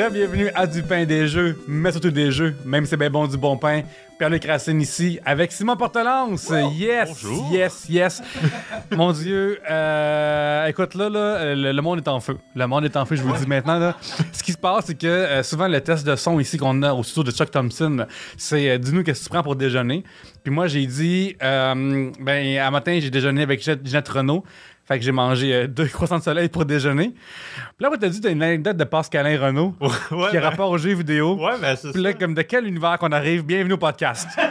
[0.00, 3.26] Re-bienvenue à Du pain des jeux, mais surtout des jeux, même si c'est bien bon
[3.26, 3.82] du bon pain.
[4.20, 6.52] Pierre-Luc Racine ici, avec Simon Portelance.
[6.74, 7.50] yes, bonjour.
[7.50, 8.22] yes, yes.
[8.90, 12.36] Mon Dieu, euh, écoute, là, là le, le monde est en feu.
[12.54, 13.78] Le monde est en feu, je vous le dis maintenant.
[13.78, 13.96] Là.
[14.32, 16.92] Ce qui se passe, c'est que euh, souvent, le test de son ici qu'on a
[16.92, 18.04] au studio de Chuck Thompson,
[18.36, 20.04] c'est euh, dis-nous qu'est-ce que tu prends pour déjeuner.
[20.44, 22.12] Puis moi, j'ai dit, ben,
[22.62, 24.44] à matin, j'ai déjeuné avec Ginette Renault.
[24.90, 27.10] Fait que j'ai mangé euh, deux croissants de soleil pour déjeuner.
[27.10, 29.88] Puis là, moi, t'as dit, t'as une anecdote de Pascalin Renault ouais,
[30.30, 31.36] qui a ben- rapport aux jeux vidéo.
[31.36, 32.18] Ouais, ben c'est Puis là, ça.
[32.18, 34.09] comme de quel univers qu'on arrive, bienvenue au podcast.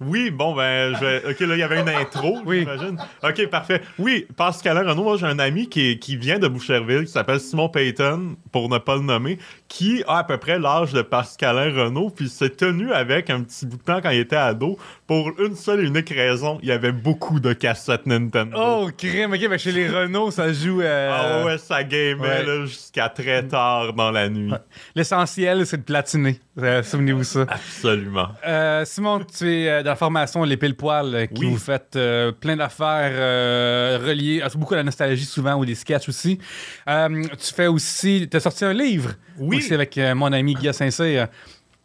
[0.00, 1.30] Oui, bon, ben, je vais...
[1.32, 2.60] OK, là, il y avait une intro, Oui.
[2.60, 2.96] j'imagine.
[3.24, 3.82] OK, parfait.
[3.98, 7.40] Oui, Pascal Renaud, moi, j'ai un ami qui, est- qui vient de Boucherville, qui s'appelle
[7.40, 9.38] Simon Payton, pour ne pas le nommer,
[9.68, 13.66] qui a à peu près l'âge de Pascalin Renaud, puis s'est tenu avec un petit
[13.66, 16.72] bout de temps quand il était ado, pour une seule et unique raison, il y
[16.72, 18.56] avait beaucoup de cassettes Nintendo.
[18.58, 20.80] Oh, crème, ok, ben chez les Renault, ça joue.
[20.80, 22.66] euh, Ah ouais, ça gamait ouais.
[22.66, 24.52] jusqu'à très tard dans la nuit.
[24.94, 26.40] L'essentiel, c'est de platiner.
[26.58, 27.42] Euh, Souvenez-vous ça.
[27.48, 28.28] Absolument.
[28.46, 31.50] Euh, Simon, tu es euh, dans la formation Les Pile Poil, qui Oui.
[31.52, 31.98] vous faites
[32.40, 33.12] plein d'affaires
[34.02, 36.38] reliées à beaucoup à la nostalgie souvent ou des sketchs aussi.
[36.86, 39.57] Tu fais aussi, tu as sorti un livre Oui.
[39.58, 41.28] Aussi avec euh, mon ami Guy Saint-Cyr.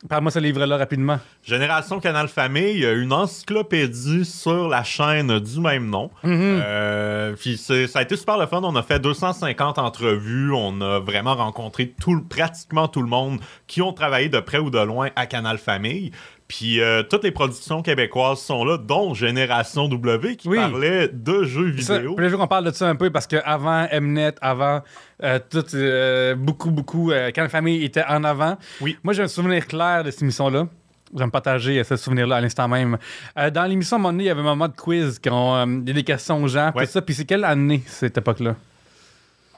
[0.09, 1.17] Parle-moi de ce livre-là rapidement.
[1.43, 6.09] Génération Canal Famille, une encyclopédie sur la chaîne du même nom.
[6.25, 8.61] Euh, puis ça a été super le fun.
[8.63, 10.51] On a fait 250 entrevues.
[10.53, 14.69] On a vraiment rencontré tout, pratiquement tout le monde qui ont travaillé de près ou
[14.69, 16.11] de loin à Canal Famille.
[16.55, 20.57] Puis euh, toutes les productions québécoises sont là, dont Génération W qui Oui.
[20.57, 22.15] parlait de jeux vidéo.
[22.15, 24.81] je veux qu'on parle de ça un peu parce qu'avant Mnet, avant
[25.23, 28.55] euh, tout, euh, beaucoup, beaucoup, quand la famille était en avant.
[28.81, 28.97] Oui.
[29.03, 30.67] Moi, j'ai un souvenir clair de cette émission-là.
[31.11, 32.97] Je vais me partager ce souvenir-là à l'instant même.
[33.35, 35.87] Dans l'émission, à un moment donné, il y avait un moment de quiz, quand il
[35.87, 36.85] y a des questions aux gens, Ouais.
[36.85, 37.01] tout ça.
[37.01, 38.55] Puis c'est quelle année, cette époque-là?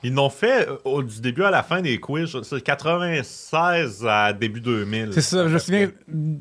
[0.07, 2.38] Ils l'ont fait euh, au- du début à la fin des quiz.
[2.43, 5.09] C'est 96 à début 2000.
[5.13, 5.89] C'est ça, je me souviens,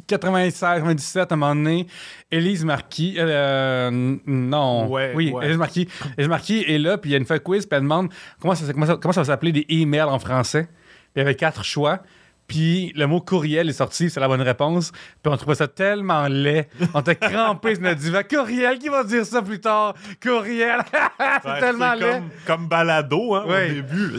[0.06, 1.86] 96, 97, à un moment donné,
[2.30, 3.90] Élise Marquis, euh,
[4.26, 5.46] non, Ouais, oui, ouais.
[5.46, 5.88] Élise Marquis,
[6.18, 8.08] Élise Marquis est là, puis il y a une fois quiz, puis elle demande
[8.40, 10.64] comment ça, comment ça, comment ça va s'appeler des emails en français.
[10.64, 10.72] Puis
[11.16, 12.00] il y avait quatre choix.
[12.46, 14.92] Puis le mot courriel est sorti, c'est la bonne réponse.
[14.92, 16.68] Puis on trouvait ça tellement laid.
[16.92, 18.20] On était crampés sur notre divan.
[18.28, 19.94] Courriel, qui va dire ça plus tard?
[20.22, 20.80] Courriel!
[21.42, 22.10] c'est Ouais, tellement laid.
[22.12, 24.12] comme, comme balado hein, au début.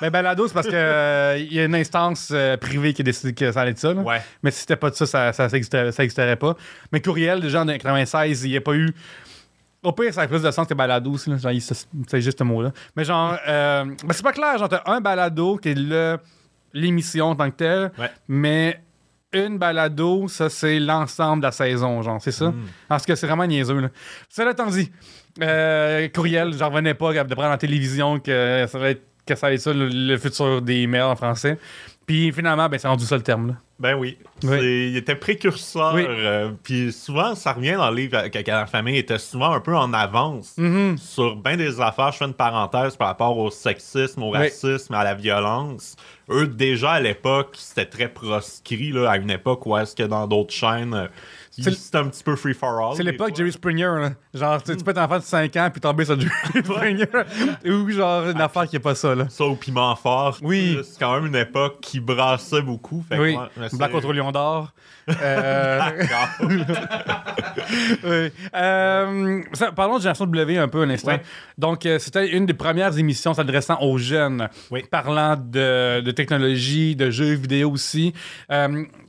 [0.00, 3.52] Mais balado, c'est parce qu'il y a une instance euh, privée qui a décidé que
[3.52, 3.92] ça allait être ça.
[3.92, 4.00] là.
[4.00, 4.22] Ouais.
[4.42, 6.56] Mais si c'était pas de ça, ça, ça, ça existerait, ça existerait pas.
[6.92, 8.90] Mais courriel, déjà en 96, il n'y a pas eu.
[9.82, 11.30] Au pire, ça a plus de sens que balado aussi.
[12.08, 12.72] c'est juste ce mot-là.
[12.96, 14.56] Mais genre, euh, ben, c'est pas clair.
[14.58, 16.18] Genre, t'as un balado qui est le-
[16.76, 17.92] l'émission en tant que telle.
[17.98, 18.10] Ouais.
[18.28, 18.80] Mais
[19.32, 22.54] une balado, ça, c'est l'ensemble de la saison, genre, c'est ça?
[22.88, 23.88] Parce que c'est vraiment niaiseux, là.
[24.28, 24.90] Cela étant dit,
[25.42, 29.48] euh, courriel, j'en revenais pas de prendre en télévision que ça va être, que ça
[29.48, 31.58] va être ça, le, le futur des emails en français.
[32.06, 33.54] Puis finalement, ben, c'est rendu ça le terme, là.
[33.78, 34.16] Ben oui.
[34.42, 34.88] Oui.
[34.90, 35.92] Il était précurseur.
[35.94, 36.04] Oui.
[36.08, 39.76] euh, Puis souvent, ça revient dans le livre que la famille était souvent un peu
[39.76, 40.96] en avance Mhm.
[40.96, 42.10] sur bien des affaires.
[42.12, 44.38] Je fais une parenthèse par rapport au sexisme, au Oui.
[44.38, 45.94] racisme, à la violence.
[46.30, 50.26] Eux, déjà à l'époque, c'était très proscrit, là, à une époque où est-ce que dans
[50.26, 51.06] d'autres chaînes, euh,
[51.62, 52.96] c'était un petit peu free for all.
[52.96, 53.34] C'est l'époque.
[53.36, 54.10] Jerry Springer, là.
[54.34, 56.32] Genre, tu, tu peux être enfant de 5 ans puis tomber sur Jerry
[56.64, 57.06] Springer.
[57.66, 59.26] Ou genre une affaire qui est pas ça, là.
[59.28, 60.38] Ça au piment fort.
[60.42, 60.78] Oui.
[60.84, 63.04] C'est quand même une époque qui brassait beaucoup.
[63.08, 63.36] Fait Oui,
[63.70, 64.72] c'est- Black contre Lion d'or.
[65.22, 65.80] Euh,
[68.04, 68.30] oui.
[68.54, 69.42] Euh,
[69.74, 71.12] parlons de Génération W un peu un instant.
[71.12, 71.22] Ouais.
[71.58, 74.82] Donc, euh, c'était une des premières émissions s'adressant aux jeunes, Oui.
[74.90, 78.14] parlant de, de technologie, de jeux vidéo aussi.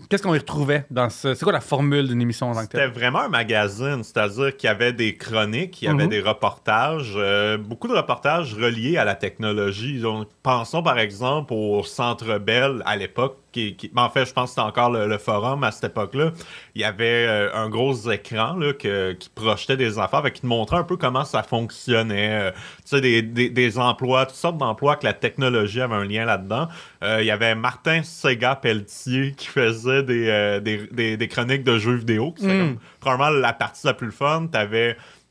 [0.09, 1.33] Qu'est-ce qu'on y retrouvait dans ce.
[1.35, 4.67] C'est quoi la formule d'une émission en tant que C'était vraiment un magazine, c'est-à-dire qu'il
[4.67, 6.09] y avait des chroniques, il y avait Mhm.
[6.09, 9.99] des reportages, euh, beaucoup de reportages reliés à la technologie.
[9.99, 14.33] Donc, pensons par exemple au Centre Bell à l'époque, qui, qui- ben, en fait, je
[14.33, 16.31] pense que c'était encore le, le forum à cette époque-là.
[16.75, 20.45] Il y avait euh, un gros écran là, que- qui projetait des affaires, qui te
[20.45, 22.29] montrait un peu comment ça fonctionnait.
[22.31, 26.05] euh, tu sais, des, des- des emplois, toutes sortes d'emplois que la technologie avait un
[26.05, 26.67] lien là-dedans.
[27.03, 32.31] Euh, il y avait Martin Sega-Pelletier qui faisait des, des, chroniques de jeux vidéo.
[32.31, 32.49] qui Mm.
[32.59, 34.47] comme probablement la partie la plus fun.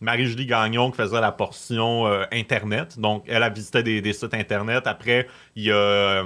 [0.01, 2.99] Marie-Julie Gagnon qui faisait la portion euh, Internet.
[2.99, 4.87] Donc, elle a visité des, des sites Internet.
[4.87, 6.25] Après, il y a euh,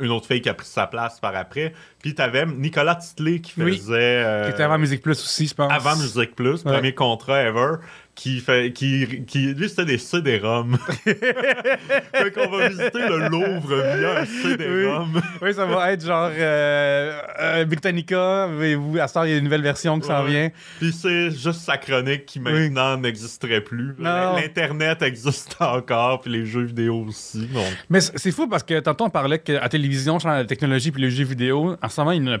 [0.00, 1.72] une, autre fille qui a pris sa place par après.
[2.02, 3.76] Puis, t'avais Nicolas Titley qui Oui.
[3.78, 3.94] faisait...
[3.94, 5.72] euh, Qui était avant Musique Plus aussi, je pense.
[5.72, 6.72] avant Musique Plus, Ouais.
[6.72, 7.76] premier contrat ever,
[8.18, 10.76] qui fait qui, qui lui c'était des CD-ROM.
[11.04, 15.22] fait qu'on va visiter le Louvre via un CD-ROM.
[15.40, 19.34] Oui, ça va être genre euh, euh, Britannica, mais vous, à ce temps, il y
[19.34, 20.30] a une nouvelle version qui s'en Ouais.
[20.30, 20.50] vient.
[20.80, 23.94] Puis c'est juste sa chronique qui maintenant n'existerait plus.
[24.00, 24.34] Non.
[24.34, 27.46] L'internet existe encore, puis les jeux vidéo aussi.
[27.46, 31.02] Donc Mais c'est fou parce que tantôt on parlait qu'à la télévision, la technologie puis
[31.02, 32.38] les jeux vidéo, en ce moment, il n'y en a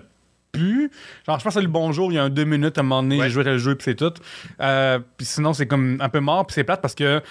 [0.52, 0.90] plus.
[1.26, 3.02] Genre, je pense à le bonjour, il y a un deux minutes à un moment
[3.02, 3.24] donné, Ouais.
[3.26, 4.12] j'ai joué à le jeu puis c'est tout.
[4.60, 7.22] Euh, puis sinon, c'est comme un peu mort puis c'est plate parce que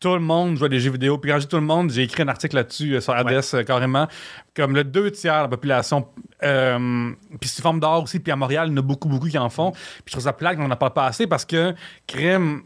[0.00, 1.16] tout le monde joue à des jeux vidéo.
[1.16, 3.40] Puis quand je dis tout le monde, j'ai écrit un article là-dessus euh, sur Hades
[3.54, 4.08] euh, carrément.
[4.56, 6.08] Comme le deux tiers de la population.
[6.42, 7.10] euh,
[7.40, 8.18] puis c'est forme d'or aussi.
[8.18, 9.70] Puis à Montréal, il y en a beaucoup, beaucoup qui en font.
[9.70, 11.72] Puis je trouve ça plaque, on n'en parle pas assez parce que
[12.08, 12.62] crime.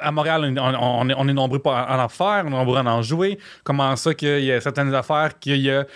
[0.00, 3.00] À Montréal, on, est, on est nombreux à en faire, on est nombreux à en
[3.00, 3.38] jouer.
[3.62, 5.86] Comment ça qu'il y a certaines affaires, qu'il y a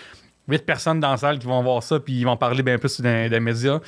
[0.47, 3.01] 8 personnes dans la salle qui vont voir ça, puis ils vont parler bien plus
[3.01, 3.79] dans les médias.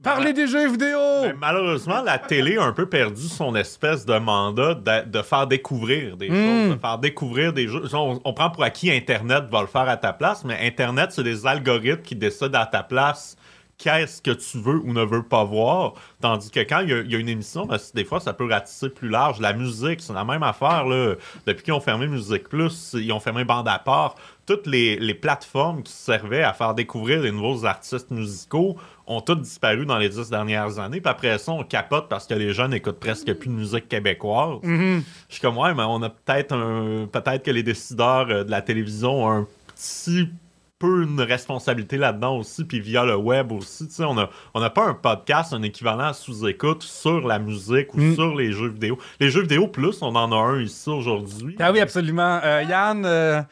[0.00, 0.98] Parlez des jeux vidéo!
[1.22, 5.48] Mais malheureusement, la télé a un peu perdu son espèce de mandat de, de faire
[5.48, 7.82] découvrir des choses, de faire découvrir des jeux.
[7.92, 11.24] On, on prend pour acquis Internet va le faire à ta place, mais Internet, c'est
[11.24, 13.36] des algorithmes qui décident à ta place
[13.78, 15.94] qu'est-ce que tu veux ou ne veux pas voir.
[16.20, 18.32] Tandis que quand il y a, il y a une émission, ben, des fois, ça
[18.32, 19.40] peut ratisser plus large.
[19.40, 20.84] La musique, c'est la même affaire.
[20.84, 21.14] Là.
[21.46, 24.16] Depuis qu'ils ont fermé Musique Plus, ils ont fermé Bande à part.
[24.48, 29.42] Toutes les, les plateformes qui servaient à faire découvrir des nouveaux artistes musicaux ont toutes
[29.42, 31.02] disparu dans les dix dernières années.
[31.02, 34.60] Puis après ça, on capote parce que les jeunes n'écoutent presque plus de musique québécoise.
[34.62, 37.06] Je suis comme, ouais, mais on a peut-être un.
[37.12, 40.30] Peut-être que les décideurs euh, de la télévision ont un petit
[40.78, 43.88] peu une responsabilité là-dedans aussi, puis via le web aussi.
[43.88, 47.38] Tu sais, on n'a on a pas un podcast, un équivalent à sous-écoute sur la
[47.38, 48.14] musique ou Mm.
[48.14, 48.96] sur les jeux vidéo.
[49.18, 51.56] Les jeux vidéo plus, on en a un ici aujourd'hui.
[51.58, 52.40] Ah oui, absolument.
[52.44, 53.42] Euh, Yann, euh,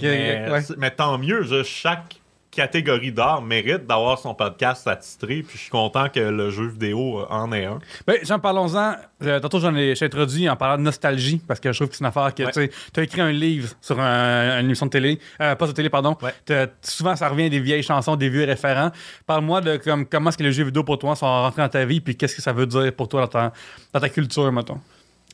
[0.00, 0.60] Mais, ouais.
[0.78, 2.20] mais tant mieux, je- chaque
[2.56, 7.20] catégorie d'art mérite d'avoir son podcast attitré, puis je suis content que le jeu vidéo
[7.20, 7.78] euh, en ait un.
[8.06, 8.94] Ben, j'en parlons-en.
[9.22, 11.94] Euh, tantôt, j'en ai, j'ai introduit en parlant de nostalgie, parce que je trouve que
[11.96, 12.70] c'est une affaire que, Ouais.
[12.92, 15.88] tu as écrit un livre sur un- une émission de télé, euh, pas de télé,
[15.90, 16.16] pardon.
[16.22, 16.68] Ouais.
[16.82, 18.90] Souvent, ça revient des vieilles chansons, des vieux référents.
[19.26, 21.84] Parle-moi de comme, comment est-ce que les jeux vidéo pour toi sont rentrés dans ta
[21.84, 23.52] vie, puis qu'est-ce que ça veut dire pour toi dans ta,
[23.92, 24.80] dans ta culture, mettons?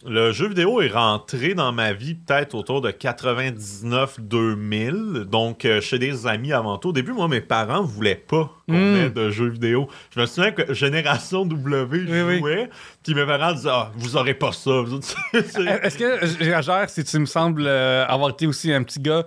[0.04, 6.00] Le jeu vidéo est rentré dans ma vie peut-être autour de 99-2000, donc euh, chez
[6.00, 6.88] des amis avant tout.
[6.88, 8.96] Au début, moi, mes parents voulaient pas qu'on Mm.
[8.96, 9.88] ait de jeux vidéo.
[10.14, 12.68] Je me souviens que Génération W Oui, jouait,
[13.02, 14.70] puis mes parents disaient «Ah, vous aurez pas ça.
[15.34, 19.24] Est-ce que, gère si tu me sembles euh, avoir été aussi un petit gars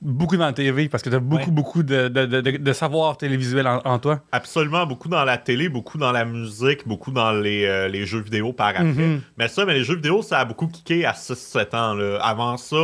[0.00, 1.50] beaucoup dans la TV, parce que tu as beaucoup, Ouais.
[1.50, 4.20] beaucoup de, de, de- de- de savoir télévisuel en, en toi?
[4.30, 8.20] Absolument, beaucoup dans la télé, beaucoup dans la musique, beaucoup dans les, euh, les jeux
[8.20, 8.84] vidéo par après.
[8.84, 9.22] Mhm.
[9.36, 11.94] Mais ça, mais les jeux vidéo, ça a beaucoup kické à 6-7 ans.
[11.94, 12.18] là.
[12.22, 12.76] Avant ça,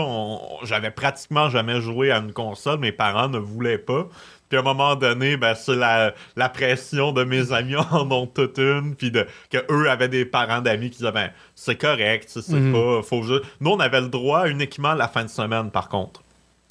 [0.64, 2.80] j'avais pratiquement jamais joué à une console.
[2.80, 4.08] Mes parents ne voulaient pas.
[4.54, 8.26] Puis à un moment donné, ben, c'est la, la pression de mes amis en ont
[8.28, 8.94] toute une.
[8.94, 12.72] Puis de, que eux avaient des parents d'amis qui disaient ben, c'est correct, c'est Mhm.
[12.72, 13.02] pas.
[13.02, 13.42] Faut juste...
[13.60, 16.20] Nous, on avait le droit uniquement la fin de semaine, par contre.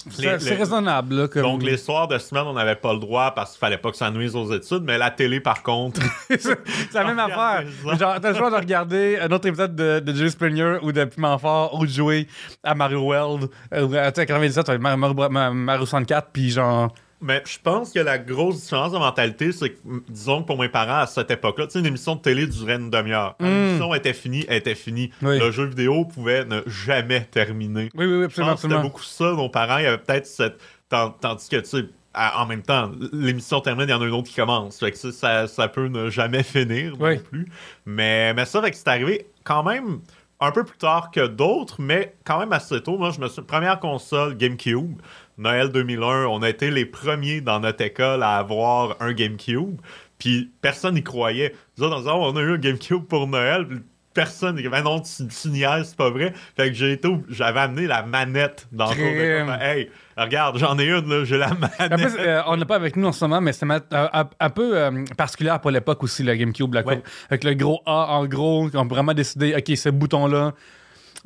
[0.10, 1.16] C'est raisonnable.
[1.16, 1.42] Là, comme...
[1.44, 3.96] Donc, les soirs de semaine, on n'avait pas le droit parce qu'il fallait pas que
[3.98, 4.84] ça nuise aux études.
[4.84, 6.02] Mais la télé, par contre.
[6.30, 7.64] c'est la même affaire.
[7.98, 11.04] Genre, t'as le choix de regarder un autre épisode de, de Jerry Springer ou de
[11.06, 12.28] Piment Fort ou de jouer
[12.64, 13.50] à Mario World.
[13.74, 16.94] Euh, tu sais, à 97, ça va être Mario, Mario, Mario- Mario 64, puis genre.
[17.24, 19.80] Mais je pense que la grosse différence de mentalité, c'est que,
[20.10, 22.76] disons que pour mes parents, à cette époque-là, tu sais, une émission de télé durait
[22.76, 23.36] une demi-heure.
[23.40, 23.50] Quand Mm.
[23.50, 25.10] L'émission était finie, elle était finie.
[25.22, 25.40] Oui.
[25.40, 27.90] Le jeu vidéo pouvait ne jamais terminer.
[27.96, 28.58] Oui, oui, oui, absolument.
[28.58, 29.32] c'était beaucoup ça.
[29.32, 30.58] Nos parents, il y avait peut-être cette...
[30.90, 31.86] tan- Tandis que, tu sais,
[32.16, 34.80] en même temps, l'émission termine, il y en a une autre qui commence.
[34.80, 37.16] Fait que ça, ça, ça peut ne jamais finir Oui.
[37.16, 37.48] non plus.
[37.88, 40.00] Mais, mais ça, fait que c'est arrivé quand même
[40.44, 42.98] un peu plus tard que d'autres, mais quand même assez tôt.
[42.98, 43.42] Moi, je me suis...
[43.42, 45.02] Première console, GameCube.
[45.38, 49.80] Noël 2001, on a été les premiers dans notre école à avoir un GameCube.
[50.20, 51.56] Puis personne n'y croyait.
[51.78, 53.84] Nous autres, on on a eu un GameCube pour Noël.
[54.14, 56.34] Personne ben non, tu, tu niaises, c'est pas vrai.
[56.56, 59.54] Fait que j'ai été, j'avais amené la manette dans le cours.
[59.62, 62.16] Hey, regarde, j'en ai une, là, j'ai la manette.
[62.20, 64.78] Euh, on n'a pas avec nous en ce moment, mais c'est euh, un, un peu
[64.78, 66.74] euh, particulière pour l'époque aussi, le GameCube.
[66.74, 66.96] La Ouais.
[66.96, 67.06] courbe.
[67.30, 70.54] Avec le gros A en gros, on peut vraiment décider, OK, ce bouton-là.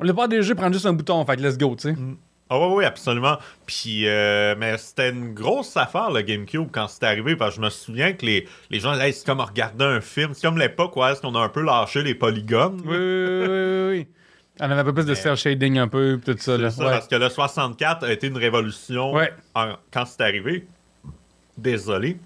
[0.00, 1.96] La plupart des jeux prennent juste un bouton, fait que let's go, tu sais.
[2.50, 3.36] Ah oui, oui, absolument.
[3.66, 7.64] Puis, euh, mais c'était une grosse affaire, le GameCube, quand c'était arrivé, parce que je
[7.66, 10.32] me souviens que les, les gens Hey, c'est comme regarder un film.
[10.34, 12.80] C'est comme l'époque où est-ce qu'on a un peu lâché les polygones.
[12.86, 14.06] Oui, oui, oui, oui.
[14.60, 16.56] On avait un peu plus de cell shading un peu, tout ça.
[16.56, 16.70] C'est Là.
[16.70, 16.90] ça, Ouais.
[16.90, 19.30] parce que le 64 a été une révolution Ouais.
[19.54, 20.66] en- quand c'est arrivé.
[21.56, 22.16] Désolé.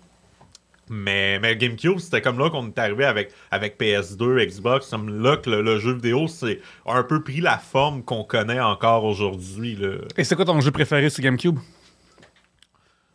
[0.95, 4.91] Mais, mais GameCube, c'était comme là qu'on est arrivé avec, avec PS2, Xbox.
[4.91, 8.61] Comme là que le, le jeu vidéo, c'est un peu pris la forme qu'on connaît
[8.61, 9.79] encore aujourd'hui.
[10.19, 11.59] Et c'est quoi ton jeu préféré sur GameCube?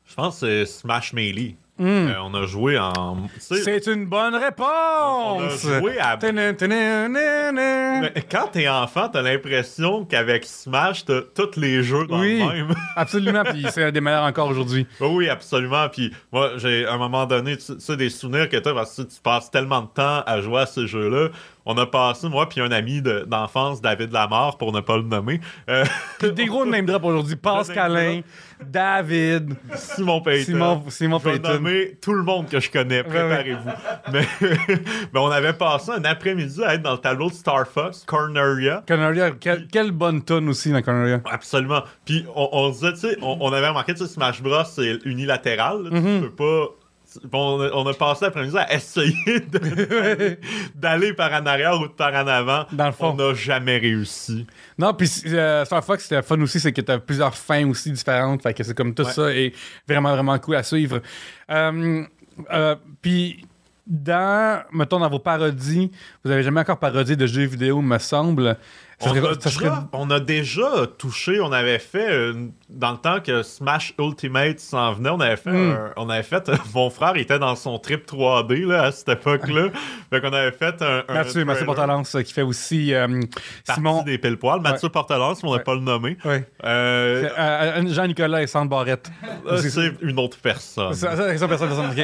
[0.07, 1.55] Je pense que c'est Smash Melee.
[1.79, 3.17] Euh, on a joué en.
[3.39, 5.61] C'est une bonne on a réponse!
[5.61, 6.17] joué à.
[6.21, 12.39] Mais quand t'es enfant, t'as l'impression qu'avec Smash, t'as tous les jeux dans Oui.
[12.39, 12.75] le même.
[12.95, 14.87] Absolument, puis c'est un des meilleurs encore aujourd'hui.
[14.99, 15.87] Oui, absolument.
[15.89, 19.01] Puis moi, j'ai à un moment donné, tu sais, des souvenirs que t'as parce que
[19.03, 21.29] tu passes tellement de temps à jouer à ces jeux-là.
[21.69, 25.03] On a passé, moi, puis un ami de- d'enfance, David Lamar, pour ne pas le
[25.03, 25.83] nommer, euh,
[26.21, 27.35] des gros name drop aujourd'hui.
[27.35, 28.21] Pascalin,
[28.63, 30.45] David, Simon Payton.
[30.45, 31.53] Simon, Simon Je vais Payton.
[31.55, 33.69] nommer tout le monde que je connais, préparez-vous.
[34.13, 34.25] Mais,
[35.13, 38.83] mais on avait passé un après-midi à être dans le tableau de Star Fox, Corneria.
[38.87, 41.19] Cornelia, quelle, quelle bonne tonne aussi dans Cornelia.
[41.29, 41.83] Absolument.
[42.05, 44.99] Puis on, on disait, tu sais, on, on avait remarqué, tu sais, Smash Bros, c'est
[45.03, 45.83] unilatéral.
[45.83, 45.89] là.
[45.89, 46.15] Mm-hmm.
[46.21, 46.65] Tu peux pas.
[47.31, 49.13] On, a, on a passé l'après-midi à essayer
[50.75, 52.65] d'aller par en arrière ou par en avant.
[52.71, 53.09] Dans le fond.
[53.11, 54.45] On n'a jamais réussi.
[54.77, 58.43] Non, puis euh, Star Fox, c'était fun aussi, c'est que t'as plusieurs fins aussi différentes.
[58.43, 59.11] Fait que c'est comme tout Ouais.
[59.11, 59.53] ça est
[59.87, 60.99] vraiment, vraiment cool à suivre.
[61.49, 62.03] Euh,
[62.51, 63.45] euh, puis
[63.85, 65.91] dans, mettons, dans vos parodies,
[66.23, 68.57] vous avez jamais encore parodié de jeux vidéo, me semble.
[68.99, 72.33] Ça On a, ça serait- déjà, on a déjà touché, on avait fait, euh,
[72.67, 75.71] dans le temps que Smash Ultimate s'en venait, on avait fait, Mm.
[75.71, 79.67] un- on avait fait, mon frère était dans son trip 3D là, à cette époque-là.
[80.09, 81.03] fait qu'on avait fait un.
[81.09, 83.21] un Mathieu, Portalance, euh, qui fait aussi euh,
[83.71, 84.01] Simon.
[84.01, 85.63] des pile poils Mathieu Portalance, on n'a Ouais.
[85.63, 86.17] pas le nommé.
[86.25, 86.47] Ouais.
[86.63, 89.11] Euh, Euh, euh, Jean-Nicolas et Sandre Barrette.
[89.45, 90.93] euh, c'est une autre personne.
[90.95, 91.95] Ça, ça, personne, personne,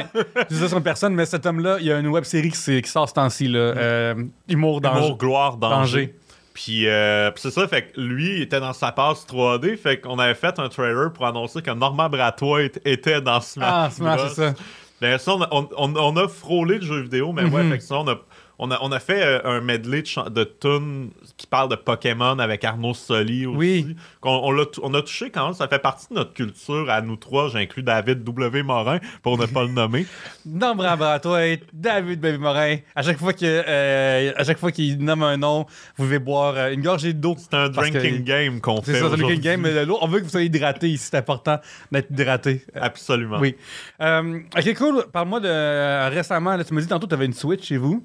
[0.68, 3.14] sur une personne, mais cet homme-là, il y a une web série qui, sort ce
[3.14, 3.58] temps-ci, là.
[3.58, 4.14] Euh,
[4.48, 4.98] Humour danger.
[5.06, 5.74] Humour, gloire, danger.
[6.06, 6.14] Danger.
[6.54, 10.00] Puis, euh, puis c'est ça, fait que lui, il était dans sa passe 3D, fait
[10.00, 13.68] qu'on avait fait un trailer pour annoncer que Norman Brathwaite était dans Smash.
[13.70, 14.54] Ah, Smash, c'est ça.
[15.00, 17.72] Ben, ça, on a, on, on- on a frôlé le jeu vidéo, mais ouais, Mhm.
[17.72, 18.14] fait que ça, on a,
[18.58, 22.38] on a, on a fait euh, un medley de, de tunes qui parle de Pokémon
[22.38, 23.56] avec Arnaud Soli aussi.
[23.58, 23.96] Oui.
[24.22, 27.16] On, tou- on a touché quand même, ça fait partie de notre culture à nous
[27.16, 27.48] trois.
[27.48, 28.62] J'inclus David W.
[28.62, 30.06] Morin pour ne pas le nommer.
[30.46, 31.40] Non, bravo à toi,
[31.72, 32.76] David Baby Morin.
[32.94, 36.54] À chaque fois que, euh, à chaque fois qu'il nomme un nom, vous devez boire
[36.56, 37.34] euh, une gorgée d'eau.
[37.38, 39.38] C'est un que- drinking game qu'on fait C'est ça, le aujourd'hui.
[39.40, 39.98] game, mais de l'eau.
[40.00, 41.08] On veut que vous soyez hydraté ici.
[41.10, 41.58] C'est important
[41.90, 42.62] d'être hydraté.
[42.74, 43.38] Absolument.
[43.40, 43.56] Oui.
[44.00, 45.04] Euh, ok, cool.
[45.12, 46.56] Parle-moi de récemment.
[46.56, 48.04] Là, tu me dis tantôt que tu avais une Switch chez vous.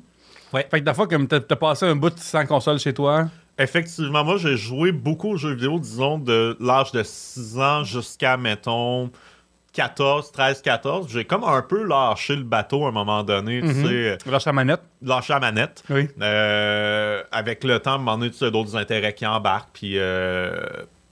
[0.53, 0.67] Ouais.
[0.69, 3.27] Fait que la fois, comme t'as as passé un bout sans console chez toi?
[3.57, 8.37] Effectivement, moi, j'ai joué beaucoup aux jeux vidéo, disons, de l'âge de 6 ans jusqu'à,
[8.37, 9.11] mettons,
[9.73, 11.07] 14, 13, 14.
[11.11, 13.85] J'ai comme un peu lâché le bateau à un moment donné, tu Mhm.
[13.87, 14.81] sais, Lâche la manette?
[15.01, 15.83] lâché la manette.
[15.89, 16.07] Oui.
[16.21, 19.93] Euh, avec le temps, à un moment donné, tu as d'autres intérêts qui embarquent, puis,
[19.99, 20.57] euh,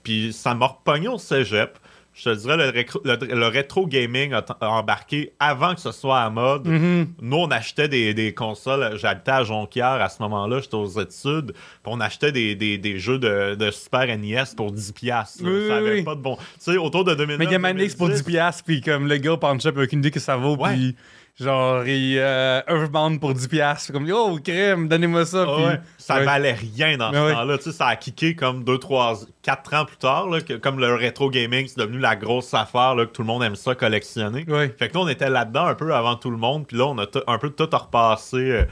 [0.02, 1.78] puis ça m'a repogné au cégep.
[2.20, 6.18] Je te dirais, le, récro- le, le rétro gaming a, embarqué avant que ce soit
[6.20, 6.66] à mode.
[6.66, 7.06] Mhm.
[7.22, 8.98] Nous, on achetait des, des consoles.
[8.98, 11.52] J'habitais à Jonquière à ce moment-là, j'étais aux études.
[11.52, 14.92] Puis on achetait des, des, des jeux de, de Super NES pour 10$.
[14.92, 15.48] piastres, là.
[15.50, 16.02] Oui, ça avait oui.
[16.02, 16.34] pas de bon.
[16.36, 17.38] Tu sais, autour de 2009.
[17.38, 20.00] Mega Man X pour 10$, 2010, piastres, puis comme le gars pawn shop avec une
[20.00, 20.74] idée que ça vaut, Ouais.
[20.74, 20.96] puis
[21.40, 23.92] genre, il, euh, Earthbound pour 10$, piastres.
[23.92, 25.64] comme, oh, crème, donnez-moi ça, Ah puis.
[25.66, 26.24] ouais, ça Ouais.
[26.24, 27.58] valait rien dans ce Ouais, temps-là.
[27.58, 30.28] Tu sais, ça a kické comme 2, 3, 4 ans plus tard.
[30.28, 33.26] Là, que, comme le rétro gaming, c'est devenu la grosse affaire là, que tout le
[33.28, 34.44] monde aime ça collectionner.
[34.78, 36.66] Fait que nous, on était là-dedans un peu avant tout le monde.
[36.66, 38.36] Puis là, on a un peu tout repassé.
[38.36, 38.64] euh,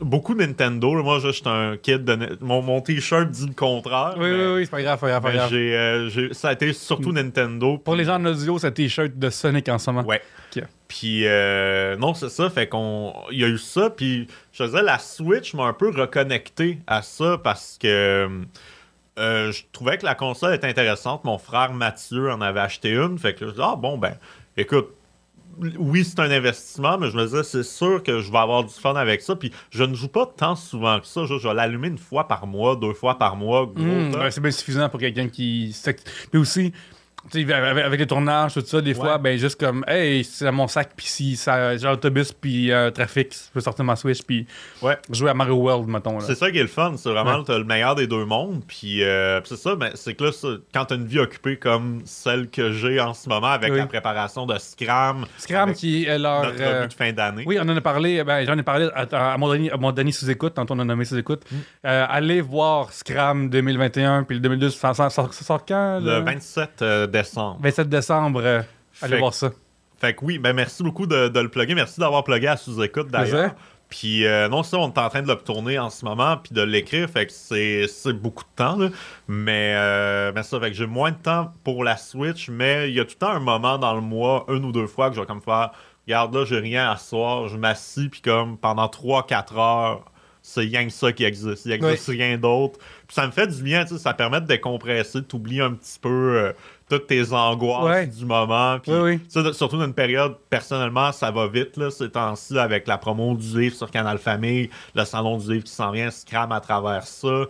[0.00, 0.94] beaucoup Nintendo.
[1.02, 2.36] Moi, je suis un kid de.
[2.40, 4.14] Mon, mon t-shirt dit le contraire.
[4.16, 7.12] Oui, mais- oui, oui, c'est pas grave, pas grave, j'ai, euh, ça a été surtout
[7.12, 7.78] Nintendo.
[7.78, 10.06] Pour les gens de l'audio, c'est un t-shirt de Sonic en ce moment.
[10.08, 10.20] Ouais.
[10.88, 12.48] Puis euh, non, c'est ça.
[12.50, 13.12] Fait qu'on.
[13.30, 13.90] Il y a eu ça.
[13.90, 18.28] Puis je te disais, la Switch m'a un peu reconnecté à ça parce que.
[19.18, 21.24] euh, je trouvais que la console était intéressante.
[21.24, 23.18] Mon frère Mathieu en avait acheté une.
[23.18, 24.14] Fait que je dis, ah bon, ben,
[24.56, 24.88] écoute,
[25.78, 28.74] oui, c'est un investissement, mais je me disais, c'est sûr que je vais avoir du
[28.74, 29.34] fun avec ça.
[29.34, 31.24] Puis je ne joue pas tant souvent que ça.
[31.24, 33.66] Je, je vais l'allumer une fois par mois, deux fois par mois.
[33.74, 35.74] Mmh, ouais, c'est bien suffisant pour quelqu'un qui.
[36.30, 36.74] Puis aussi,
[37.34, 41.06] avec, les tournages, tout ça, des fois, ben juste comme, hey, c'est mon sac, puis
[41.06, 44.46] si ça, j'ai l'autobus, puis euh, trafic, je peux sortir ma Switch, puis
[44.82, 44.96] Ouais.
[45.10, 46.18] jouer à Mario World, mettons.
[46.18, 46.24] Là.
[46.26, 47.44] C'est ça qui est le fun, c'est vraiment Ouais.
[47.46, 48.62] t'as le meilleur des deux mondes.
[48.66, 50.30] Puis euh, c'est ça, ben, c'est que là,
[50.72, 53.78] quand t'as une vie occupée comme celle que j'ai en ce moment avec Oui.
[53.78, 56.44] la préparation de Scram, Scram qui est leur.
[56.44, 57.44] notre euh, de fin d'année.
[57.46, 60.74] Oui, on en a parlé, ben, j'en ai parlé à, à mon dernier, sous-écoute, tantôt
[60.74, 61.42] on a nommé sous-écoute.
[61.50, 61.56] Mm.
[61.86, 66.00] Euh, allez voir Scram 2021, puis le 2012, ça, sort quand?
[66.00, 66.20] Le là?
[66.20, 67.58] 27 euh, décembre.
[67.62, 68.62] 27 décembre, euh,
[69.02, 69.50] allez voir ça.
[69.98, 71.74] Fait que oui, ben merci beaucoup de, de le plugger.
[71.74, 73.54] Merci d'avoir plugué à sous-écoute d'ailleurs.
[73.88, 76.52] Puis euh, non, ça, on est en train de le tourner en ce moment, puis
[76.52, 78.88] de l'écrire, fait que c'est beaucoup de temps, là.
[79.28, 82.96] Mais, euh, mais ça, fait que j'ai moins de temps pour la Switch, mais il
[82.96, 85.16] y a tout le temps un moment dans le mois, une ou deux fois, que
[85.16, 85.70] je vais comme faire,
[86.06, 90.04] regarde là, j'ai rien à soir, je m'assis, puis comme pendant 3-4 heures,
[90.42, 91.66] c'est rien que ça qui existe.
[91.66, 92.78] Il n'existe rien d'autre.
[93.08, 95.72] Puis ça me fait du bien, tu sais, ça permet de décompresser, de t'oublier un
[95.72, 96.08] petit peu
[96.38, 96.52] euh,
[96.88, 98.06] toutes tes angoisses Ouais.
[98.06, 98.78] du moment.
[98.80, 99.52] Puis, Oui, oui.
[99.54, 103.60] surtout dans une période, personnellement, ça va vite, là, ces temps-ci, avec la promo du
[103.60, 107.46] livre sur Canal Famille, le salon du livre qui s'en vient, Scram à travers ça.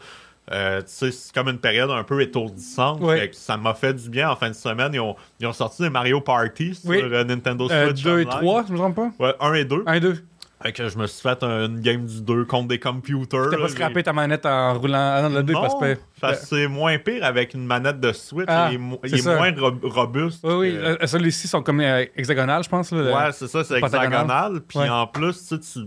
[0.53, 3.01] Euh, tu sais, c'est comme une période un peu étourdissante.
[3.01, 3.19] Ouais.
[3.19, 4.95] Fait que ça m'a fait du bien en fin de semaine.
[4.95, 8.03] Ils ont, ils ont sorti des Mario Party sur euh, Nintendo Euh, Switch.
[8.05, 8.29] 2 et Online.
[8.41, 9.11] 3, je me trompe pas?
[9.19, 9.83] Ouais, 1 et 2.
[9.87, 10.25] 1 et 2.
[10.67, 13.51] Fait que je me suis fait un- une game du 2 contre des computers.
[13.51, 15.23] T'as pas scrappé ta manette en roulant.
[15.23, 15.97] Non, le 2 est pas non, super.
[16.21, 18.47] parce que c'est moins pire avec une manette de Switch.
[18.49, 20.41] Ah, il est, il est moins ro- robuste.
[20.43, 20.73] Oui, oui.
[20.73, 22.91] que- euh, Ceux-ci sont comme euh, hexagonales, je pense.
[22.91, 24.61] Là, Ouais, c'est ça, c'est hexagonal.
[24.67, 24.89] Puis Ouais.
[24.89, 25.81] en plus, tu sais, tu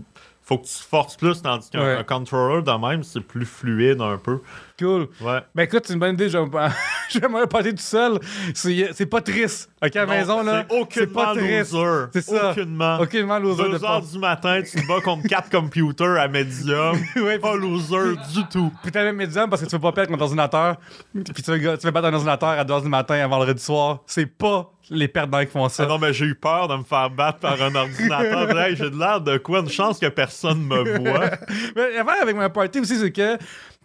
[0.50, 2.04] faut que tu forces plus, tandis qu'un Ouais.
[2.04, 4.40] controller de même, c'est plus fluide un peu.
[4.78, 5.06] Cool.
[5.20, 5.40] Ouais.
[5.54, 6.28] Ben écoute, c'est une bonne idée.
[6.28, 8.18] Je vais me partir tout seul.
[8.54, 9.70] C'est pas triste.
[9.84, 10.64] Ok, à la maison, là?
[10.90, 11.72] C'est pas triste.
[11.72, 12.06] loser.
[12.12, 12.50] C'est ça.
[12.50, 12.98] Aucunement.
[12.98, 14.06] Aucunement loser de Deux heures pas.
[14.06, 16.96] du matin, tu te bats contre quatre computers à médium.
[17.16, 18.72] Ouais, pas loser du tout.
[18.82, 20.76] Puis t'as même médium parce que tu veux pas perdre contre ordinateur.
[21.14, 23.62] Puis tu veux, tu veux battre un ordinateur à 2h du matin avant le vendredi
[23.62, 24.00] soir.
[24.06, 25.84] C'est pas les perdants qui font ça.
[25.84, 28.50] Ah non, mais j'ai eu peur de me faire battre par un ordinateur.
[28.60, 29.60] Hey, j'ai de l'air de quoi?
[29.60, 31.30] Une chance que personne me voit.
[31.76, 33.38] Mais l'affaire avec ma party aussi, c'est que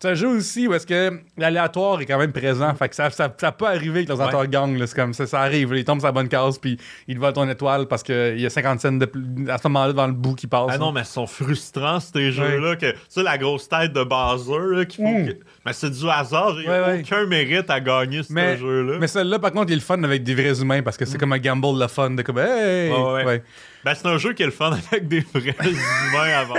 [0.06, 2.74] c'est un jeu aussi où est-ce que l'aléatoire est quand même présent.
[2.76, 4.78] Fait que ça, ça, ça peut arriver que l'ordinateur gagne.
[4.78, 4.88] là.
[4.88, 5.74] C'est comme ça, ça arrive.
[5.74, 5.80] là.
[5.80, 8.50] Il tombe sur la bonne case, puis il vole ton étoile parce qu'il y a
[8.50, 9.10] 50 cents de
[9.50, 10.68] à ce moment-là dans le bout qui passe.
[10.70, 12.76] Ah non, mais ils sont frustrants, ces jeux-là.
[12.76, 15.28] Que, tu sais, la grosse tête de Bowser, là, qu'il faut Mm.
[15.28, 16.54] que- Mais c'est du hasard.
[16.58, 17.02] Il n'y a Ouais, ouais.
[17.04, 18.98] aucun mérite à gagner ce Mais- jeu-là.
[19.00, 21.18] Mais celui-là, par contre, il est le fun avec des vrais humains parce que c'est
[21.18, 22.92] comme un gamble le fun de comme hey!
[22.92, 23.26] Ouais, ouais.
[23.26, 23.44] Ouais.
[23.86, 26.56] Ben, c'est un jeu qui est le fun avec des vrais humains avant.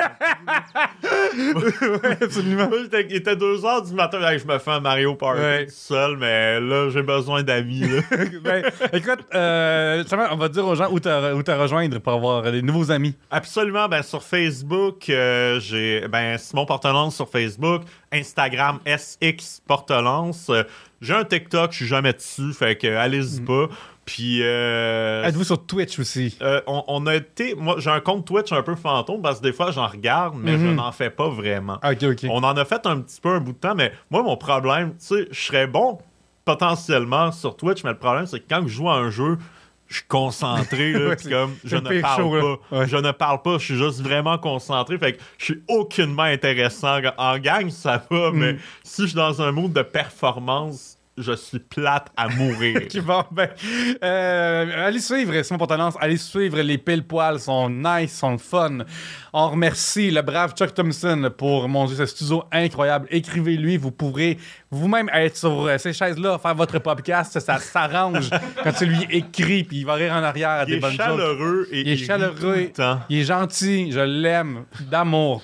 [1.35, 2.69] Ouais, absolument.
[2.69, 5.67] Moi, j'étais- il était 2h du matin, là, je me fais un Mario Party Ouais.
[5.67, 7.81] tout seul, mais là, j'ai besoin d'amis.
[7.81, 8.01] là.
[8.43, 12.13] Ben, écoute, euh, justement, on va dire aux gens où te, où te rejoindre pour
[12.13, 13.17] avoir des nouveaux amis.
[13.31, 20.49] Absolument, ben sur Facebook, euh, j'ai ben Simon Portelance sur Facebook, Instagram SX Portelance.
[20.51, 20.63] Euh,
[21.01, 23.67] j'ai un TikTok, je suis jamais dessus, fait que allez-y pas.
[24.07, 26.39] Puis euh, Êtes-vous sur Twitch aussi?
[26.41, 29.43] euh, on, on a été, moi j'ai un compte Twitch un peu fantôme parce que
[29.45, 30.77] des fois j'en regarde, mais je Mhm.
[30.77, 31.79] n'en fais pas vraiment.
[31.85, 32.27] Ok, ok.
[32.31, 34.91] On en a fait un petit peu un bout de temps, mais moi mon problème,
[34.93, 35.99] tu sais, je serais bon
[36.45, 39.39] potentiellement sur Twitch, mais le problème c'est que quand je joue à un jeu,
[39.89, 42.87] je suis concentré, là, Ouais, comme je ne parle show, pas, Ouais.
[42.89, 46.99] je ne parle pas, je suis juste vraiment concentré, fait que je suis aucunement intéressant.
[47.19, 48.37] En gang, ça va, Mm.
[48.37, 52.87] mais si je suis dans un mood de performance, je suis plate à mourir.
[52.89, 53.49] Qui va, ben,
[54.03, 58.79] euh, allez suivre Simon Portalance, allez suivre les pile poils, sont nice, sont fun.
[59.33, 63.07] On remercie le brave Chuck Thompson pour mon Dieu, ce studio incroyable.
[63.11, 64.39] Écrivez-lui, vous pourrez
[64.71, 68.31] vous-même être sur euh, ces chaises-là, faire votre podcast, ça s'arrange
[68.63, 70.91] quand tu lui écris, puis il va rire en arrière à Il des est bonnes
[70.91, 70.99] choses.
[70.99, 72.73] chaleureux et Il est chaleureux.
[73.09, 75.43] Il est gentil, je l'aime, d'amour.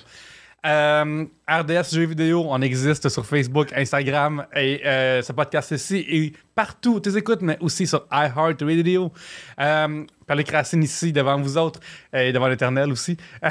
[0.65, 6.33] Euh, RDS Jeux vidéo, on existe sur Facebook, Instagram et euh, ce podcast ici et
[6.55, 9.11] partout, tes écoutes, mais aussi sur iHeartRadio.
[9.59, 11.79] Euh, par les Racine ici devant vous autres
[12.13, 13.17] et devant l'éternel aussi.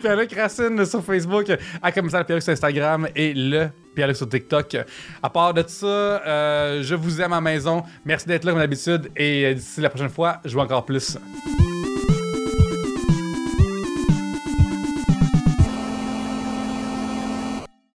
[0.00, 1.46] Pierre-Luc Racine sur Facebook,
[1.82, 4.76] à commissaire Pierre-Luc sur Instagram et le Pierre-Luc sur TikTok.
[5.22, 7.82] À part de ça, euh, je vous aime à la maison.
[8.04, 11.18] Merci d'être là comme d'habitude et euh, d'ici la prochaine fois, je vous encore plus.